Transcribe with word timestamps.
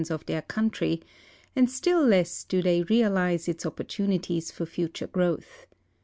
s 0.01 0.09
of 0.09 0.25
their 0.25 0.41
country, 0.41 0.99
and 1.55 1.69
still 1.69 2.01
less 2.03 2.43
do 2.43 2.59
they 2.63 2.81
realize 2.81 3.47
its 3.47 3.67
opportunities 3.67 4.49
for 4.49 4.65
future 4.65 5.05
growth. 5.05 5.67